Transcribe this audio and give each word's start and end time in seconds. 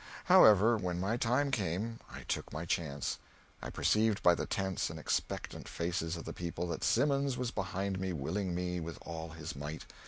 However, 0.25 0.77
when 0.77 0.99
my 0.99 1.15
time 1.15 1.51
came, 1.51 1.99
I 2.11 2.23
took 2.23 2.51
my 2.51 2.65
chance. 2.65 3.19
I 3.61 3.69
perceived 3.69 4.23
by 4.23 4.33
the 4.33 4.47
tense 4.47 4.89
and 4.89 4.99
expectant 4.99 5.67
faces 5.67 6.17
of 6.17 6.25
the 6.25 6.33
people 6.33 6.65
that 6.69 6.83
Simmons 6.83 7.37
was 7.37 7.51
behind 7.51 7.99
me 7.99 8.11
willing 8.11 8.55
me 8.55 8.79
with 8.79 8.97
all 9.03 9.29
his 9.29 9.55
might. 9.55 9.85